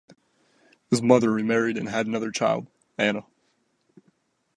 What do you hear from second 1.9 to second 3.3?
another child, Anna.